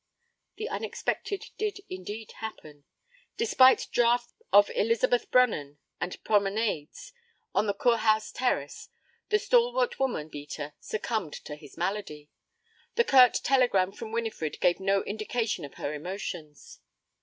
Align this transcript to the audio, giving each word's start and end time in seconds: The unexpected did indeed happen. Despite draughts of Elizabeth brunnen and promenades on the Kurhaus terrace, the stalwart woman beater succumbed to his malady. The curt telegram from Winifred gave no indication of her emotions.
The 0.55 0.67
unexpected 0.67 1.51
did 1.59 1.81
indeed 1.87 2.31
happen. 2.39 2.85
Despite 3.37 3.87
draughts 3.91 4.33
of 4.51 4.71
Elizabeth 4.71 5.29
brunnen 5.29 5.77
and 5.99 6.23
promenades 6.23 7.13
on 7.53 7.67
the 7.67 7.75
Kurhaus 7.75 8.31
terrace, 8.31 8.89
the 9.29 9.37
stalwart 9.37 9.99
woman 9.99 10.27
beater 10.27 10.73
succumbed 10.79 11.33
to 11.45 11.53
his 11.55 11.77
malady. 11.77 12.31
The 12.95 13.03
curt 13.03 13.35
telegram 13.43 13.91
from 13.91 14.11
Winifred 14.11 14.59
gave 14.59 14.79
no 14.79 15.03
indication 15.03 15.65
of 15.65 15.75
her 15.75 15.93
emotions. 15.93 16.79